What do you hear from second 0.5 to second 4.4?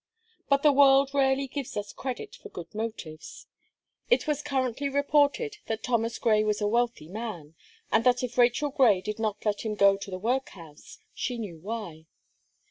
the world rarely gives us credit for good motives. It